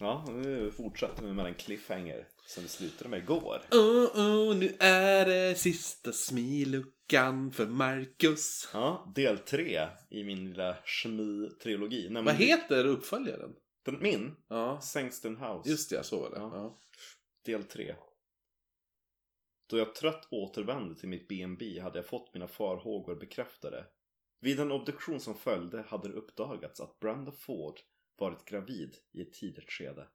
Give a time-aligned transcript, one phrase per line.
[0.00, 3.60] Ja, nu fortsätter vi med den cliffhanger som vi slutade med igår.
[3.70, 8.68] Oh, oh, nu är det sista smiluckan för Marcus.
[8.72, 12.22] Ja, del tre i min lilla kemi-trilogi.
[12.24, 13.54] Vad heter uppföljaren?
[13.84, 14.36] Den, min?
[14.48, 15.70] Ja, Sangston House.
[15.70, 16.38] just det, jag såg det.
[16.38, 16.50] Ja.
[16.54, 16.78] Ja.
[17.44, 17.94] Del 3.
[19.70, 23.86] Då jag trött återvände till mitt B&B hade jag fått mina farhågor bekräftade.
[24.40, 27.80] Vid en obduktion som följde hade det uppdagats att Brenda Ford
[28.18, 30.08] varit gravid i ett tidigt skede.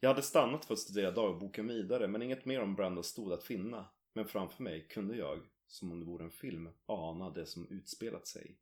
[0.00, 3.44] Jag hade stannat för att studera dagboken vidare men inget mer om Brenda stod att
[3.44, 3.88] finna.
[4.12, 8.26] Men framför mig kunde jag, som om det vore en film, ana det som utspelat
[8.26, 8.58] sig.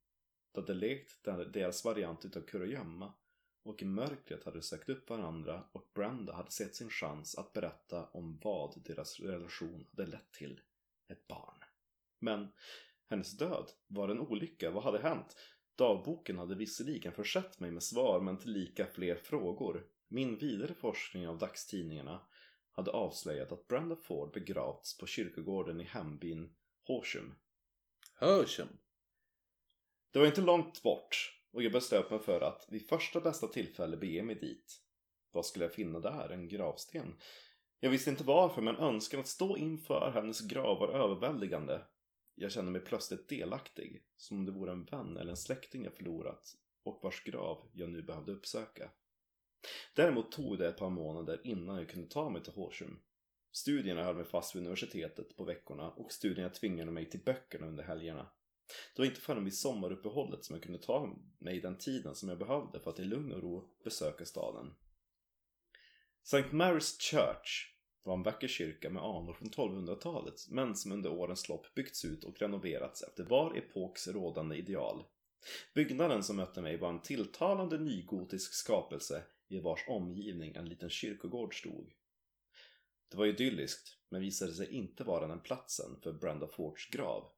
[0.53, 3.15] Det hade lekt deras variant utav kurragömma
[3.63, 7.53] och i mörkret hade de sökt upp varandra och Brenda hade sett sin chans att
[7.53, 10.61] berätta om vad deras relation hade lett till.
[11.09, 11.59] Ett barn.
[12.19, 12.49] Men
[13.09, 14.71] hennes död var det en olycka.
[14.71, 15.37] Vad hade hänt?
[15.77, 19.87] Dagboken hade visserligen försett mig med svar men tillika fler frågor.
[20.09, 22.21] Min vidare forskning av dagstidningarna
[22.71, 26.55] hade avslöjat att Brenda Ford begravts på kyrkogården i hembyn
[26.87, 27.35] Horsham.
[28.15, 28.69] Hersham.
[30.11, 33.97] Det var inte långt bort och jag beslöt mig för att vid första bästa tillfälle
[33.97, 34.83] bege mig dit.
[35.31, 36.29] Vad skulle jag finna där?
[36.29, 37.17] En gravsten?
[37.81, 41.81] Jag visste inte varför men önskan att stå inför hennes grav var överväldigande.
[42.39, 45.95] Jag kände mig plötsligt delaktig, som om det vore en vän eller en släkting jag
[45.95, 48.91] förlorat och vars grav jag nu behövde uppsöka.
[49.95, 53.01] Däremot tog det ett par månader innan jag kunde ta mig till Horsham.
[53.53, 57.85] Studierna höll mig fast vid universitetet på veckorna och studierna tvingade mig till böckerna under
[57.85, 58.29] helgerna.
[58.95, 62.39] Det var inte förrän vid sommaruppehållet som jag kunde ta mig den tiden som jag
[62.39, 64.75] behövde för att i lugn och ro besöka staden.
[66.23, 66.49] St.
[66.51, 67.76] Mary's Church
[68.07, 72.25] var en vacker kyrka med anor från 1200-talet men som under årens lopp byggts ut
[72.25, 75.05] och renoverats efter var epoks rådande ideal.
[75.75, 81.59] Byggnaden som mötte mig var en tilltalande nygotisk skapelse i vars omgivning en liten kyrkogård
[81.59, 81.93] stod.
[83.11, 87.29] Det var idylliskt men visade sig inte vara den platsen för Brenda Fords grav.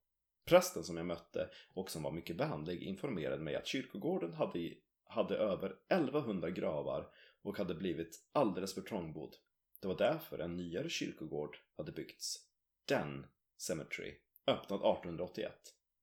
[0.44, 4.74] Prästen som jag mötte och som var mycket vänlig informerade mig att kyrkogården hade,
[5.04, 7.08] hade över 1100 gravar
[7.42, 9.36] och hade blivit alldeles för trångbodd.
[9.80, 12.36] Det var därför en nyare kyrkogård hade byggts.
[12.84, 13.26] Den
[13.58, 14.14] Cemetery,
[14.46, 15.52] öppnad 1881,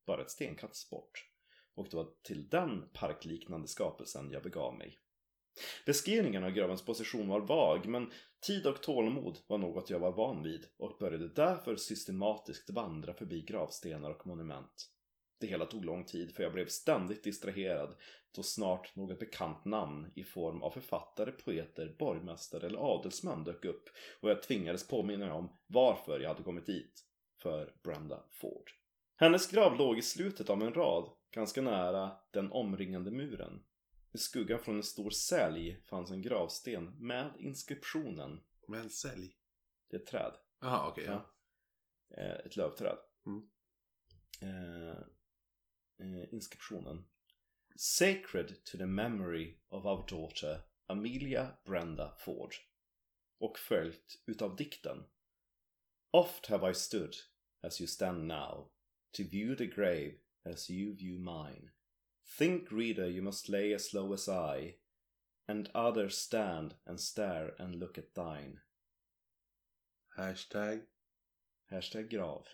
[0.05, 1.25] bara ett stenkast bort.
[1.75, 4.99] Och det var till den parkliknande skapelsen jag begav mig.
[5.85, 10.43] Beskrivningen av gravens position var vag, men tid och tålamod var något jag var van
[10.43, 14.89] vid och började därför systematiskt vandra förbi gravstenar och monument.
[15.39, 17.95] Det hela tog lång tid för jag blev ständigt distraherad
[18.35, 23.89] då snart något bekant namn i form av författare, poeter, borgmästare eller adelsmän dök upp
[24.21, 27.01] och jag tvingades påminna mig om varför jag hade kommit dit.
[27.41, 28.71] För Brenda Ford.
[29.15, 33.63] Hennes grav låg i slutet av en rad, ganska nära den omringande muren.
[34.13, 39.35] I skuggan från en stor sälj fanns en gravsten med inskriptionen Men sälj.
[39.89, 40.33] Det är ett träd.
[40.61, 41.03] Jaha, okej.
[41.07, 41.31] Ja.
[42.07, 42.23] ja.
[42.23, 42.97] Eh, ett lövträd.
[43.25, 43.49] Mm.
[46.35, 47.03] Inskriptionen.
[47.77, 52.55] Sacred to the memory of our daughter Amelia Brenda Ford.
[53.39, 55.03] Och följt utav dikten.
[56.11, 57.15] Oft have I stood
[57.63, 58.69] as you stand now
[59.13, 60.15] to view the grave
[60.45, 61.71] as you view mine.
[62.37, 64.75] Think reader you must lay as low as I
[65.47, 68.59] and others stand and stare and look at thine.
[70.17, 70.81] Hashtag.
[71.71, 72.47] Hashtag grav.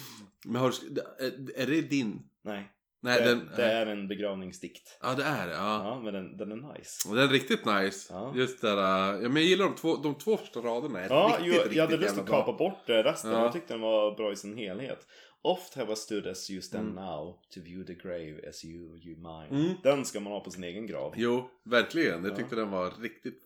[0.44, 2.22] Men har du, är- är det din?
[2.42, 3.48] Nej, Nej, det, den...
[3.56, 4.98] det är en begravningsdikt.
[5.02, 5.52] Ja, det är det.
[5.54, 5.84] Ja.
[5.84, 7.08] Ja, men den, den är nice.
[7.08, 8.12] Och Den är riktigt nice.
[8.14, 8.32] Ja.
[8.36, 11.00] Just där, ja, men jag gillar de två, de två första raderna.
[11.00, 13.30] Är Ja, riktigt, jo, riktigt jag hade lust att kapa bort eh, resten.
[13.32, 13.42] Ja.
[13.42, 15.06] Jag tyckte den var bra i sin helhet.
[15.42, 17.04] Oft have I stood as you stand Mm.
[17.04, 19.62] now to view the grave as you view mine.
[19.64, 19.74] Mm.
[19.82, 21.14] Den ska man ha på sin egen grav.
[21.16, 22.24] Jo, verkligen.
[22.24, 22.36] Jag Ja.
[22.36, 23.42] tyckte den var riktigt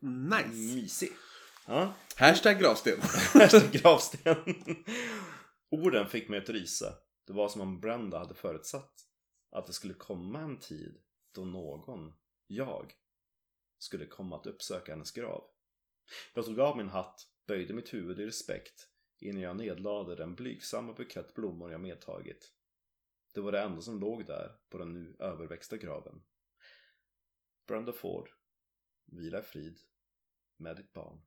[0.00, 0.74] nice.
[0.74, 1.10] Mysig.
[1.66, 3.00] Ja, Hashtag gravsten.
[3.34, 4.36] Hashtag gravsten.
[5.70, 6.98] Orden fick mig att rysa.
[7.24, 9.06] Det var som om Brenda hade förutsatt
[9.50, 10.98] att det skulle komma en tid
[11.34, 12.12] då någon,
[12.46, 12.92] jag,
[13.78, 15.44] skulle komma att uppsöka hennes grav.
[16.34, 20.92] Jag tog av min hatt, böjde mitt huvud i respekt innan jag nedlade den blygsamma
[20.92, 22.52] bukett blommor jag medtagit.
[23.34, 26.22] Det var det enda som låg där på den nu överväxta graven.
[27.66, 28.30] Brenda Ford,
[29.06, 29.80] vila i frid
[30.56, 31.22] med ditt barn.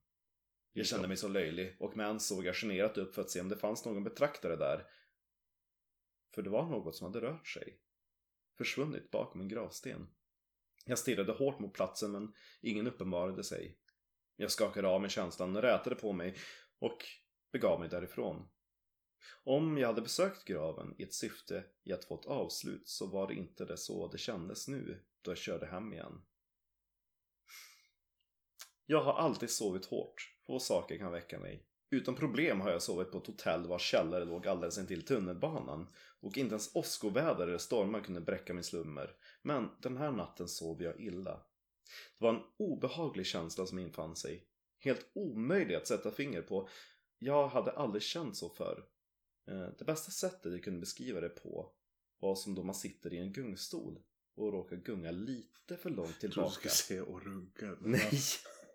[0.74, 3.42] Jag kände mig så löjlig och med en såg jag generat upp för att se
[3.42, 4.88] om det fanns någon betraktare där.
[6.36, 7.80] För det var något som hade rört sig.
[8.58, 10.08] Försvunnit bakom en gravsten.
[10.86, 13.78] Jag stirrade hårt mot platsen men ingen uppenbarade sig.
[14.36, 16.36] Jag skakade av mig känslan, rätade på mig
[16.80, 17.06] och
[17.52, 18.50] begav mig därifrån.
[19.44, 23.28] Om jag hade besökt graven i ett syfte i att få ett avslut så var
[23.28, 26.22] det inte det så det kändes nu då jag körde hem igen.
[28.92, 30.36] Jag har alltid sovit hårt.
[30.46, 31.66] Få saker kan väcka mig.
[31.92, 35.88] Utan problem har jag sovit på ett hotell vars källare låg alldeles intill tunnelbanan.
[36.20, 39.16] Och inte ens åskoväder eller stormar kunde bräcka min slummer.
[39.42, 41.32] Men den här natten sov jag illa.
[42.20, 44.48] Det var en obehaglig känsla som infann sig.
[44.80, 46.70] Helt omöjlig att sätta finger på.
[47.20, 48.84] Jag hade aldrig känt så förr.
[49.48, 51.72] Eh, Det bästa sättet jag kunde beskriva det på
[52.20, 54.00] var som då man sitter i en gungstol
[54.36, 56.52] och råkar gunga lite för långt Jag trodde du tillbaka.
[56.54, 57.76] skulle säga och runka.
[57.82, 58.12] Nej.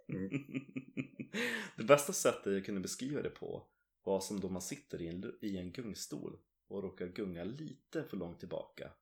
[0.09, 0.29] Mm.
[1.77, 3.67] det bästa sättet jag kunde beskriva det på
[4.03, 8.17] var som då man sitter i en, i en gungstol och råkar gunga lite för
[8.17, 8.93] långt tillbaka.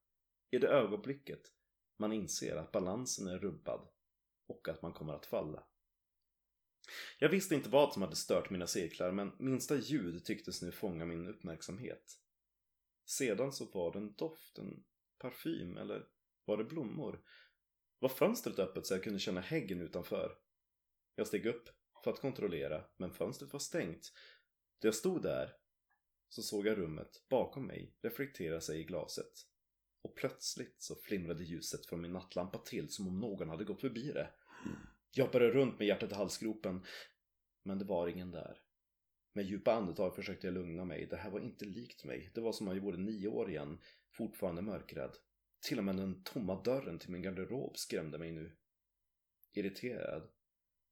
[0.50, 1.52] I det ögonblicket
[1.98, 3.88] man inser att balansen är rubbad
[4.46, 5.64] och att man kommer att falla.
[7.18, 11.04] Jag visste inte vad som hade stört mina cirklar men minsta ljud tycktes nu fånga
[11.04, 12.18] min uppmärksamhet.
[13.04, 14.84] Sedan så var det en doft, en
[15.18, 16.08] parfym eller
[16.44, 17.22] var det blommor?
[17.98, 20.38] Var fönstret öppet så jag kunde känna häggen utanför?
[21.14, 21.68] Jag steg upp
[22.04, 24.12] för att kontrollera, men fönstret var stängt.
[24.80, 25.52] Då jag stod där
[26.28, 29.32] så såg jag rummet bakom mig reflektera sig i glaset.
[30.02, 34.12] Och plötsligt så flimrade ljuset från min nattlampa till som om någon hade gått förbi
[34.12, 34.30] det.
[35.10, 36.84] Jag började runt med hjärtat i halsgropen,
[37.62, 38.62] men det var ingen där.
[39.32, 41.06] Med djupa andetag försökte jag lugna mig.
[41.06, 42.30] Det här var inte likt mig.
[42.34, 43.78] Det var som om jag vore nio år igen,
[44.10, 45.16] fortfarande mörkrädd.
[45.60, 48.56] Till och med den tomma dörren till min garderob skrämde mig nu.
[49.52, 50.28] Irriterad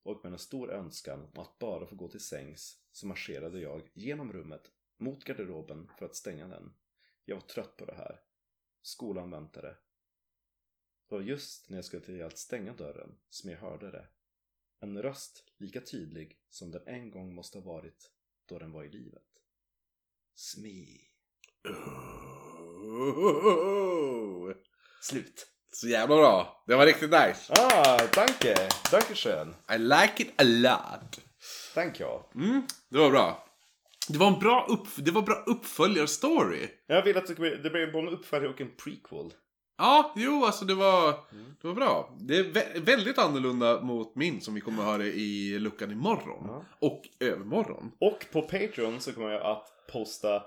[0.02, 3.91] och med en stor önskan om att bara få gå till sängs så marscherade jag
[3.94, 6.73] genom rummet mot garderoben för att stänga den.
[7.25, 8.20] Jag var trött på det här.
[8.82, 9.76] Skolan väntade.
[11.08, 14.08] Det var just när jag skulle till att stänga dörren som jag hörde det.
[14.81, 18.12] En röst lika tydlig som den en gång måste ha varit
[18.46, 19.43] då den var i livet.
[20.35, 21.00] Smi.
[21.64, 22.41] Oh.
[25.03, 25.53] Slut.
[25.72, 26.62] Så jävla bra.
[26.67, 27.52] Det var riktigt nice.
[27.52, 28.55] Ah, danke.
[28.90, 29.55] Danke schön.
[29.75, 31.20] I like it a lot.
[31.75, 32.20] Thank you.
[32.34, 33.46] Mm, det var bra.
[34.08, 36.69] Det var en bra, upp, det var bra uppföljarstory.
[36.87, 39.32] Jag vill att det det blir både en uppföljare och en prequel.
[39.78, 41.11] Ja, jo, alltså det var,
[41.62, 42.14] det var bra.
[42.20, 46.44] Det är vä- väldigt annorlunda mot min som vi kommer att höra i luckan imorgon.
[46.46, 46.64] Ja.
[46.78, 47.93] Och övermorgon.
[48.00, 50.43] Och på Patreon så kommer jag att posta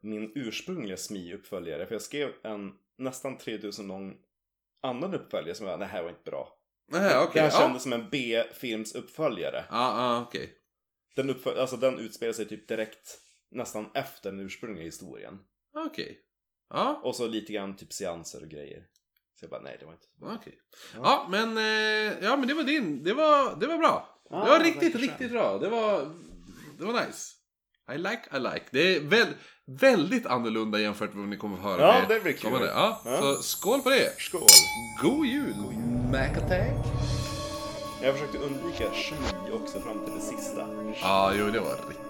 [0.00, 1.86] min ursprungliga SMI-uppföljare.
[1.86, 4.14] För jag skrev en nästan 3000 lång
[4.82, 6.54] annan uppföljare som jag, det här var inte bra.
[6.92, 7.42] Nej, Det okej.
[7.42, 7.58] här ja.
[7.60, 9.64] kändes som en B-films uppföljare.
[9.70, 10.54] Ja, ja, okej.
[11.16, 13.18] Den, uppföl- alltså, den utspelar sig typ direkt
[13.50, 15.38] nästan efter den ursprungliga historien.
[15.74, 16.20] Okej.
[16.70, 18.86] Ja, Och så lite grann typ seanser och grejer.
[19.34, 20.34] Så jag bara, nej det var inte bra.
[20.40, 20.58] okej.
[20.94, 23.02] Ja, men, eh, ja, men det var din.
[23.04, 24.20] Det var, det var bra.
[24.30, 25.08] Ja, det var riktigt, verkligen.
[25.08, 25.58] riktigt bra.
[25.58, 26.14] Det var,
[26.78, 27.34] det var nice.
[27.94, 28.64] I like, I like.
[28.70, 29.26] Det är väl,
[29.68, 32.50] väldigt annorlunda jämfört med vad ni kommer att höra Ja, med det blir kul.
[32.74, 33.18] Ja, Ja.
[33.20, 34.12] Så skål på det.
[34.18, 34.40] Skål!
[35.02, 35.54] God jul.
[36.12, 36.86] Mac attack.
[38.02, 40.66] Jag försökte undvika kemi också fram till det sista.
[41.02, 42.07] Ja, jo, det var riktigt